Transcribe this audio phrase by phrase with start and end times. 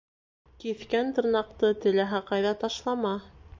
[0.63, 3.15] Киҫкән тырнаҡты теләһә ҡайҙа ташлама: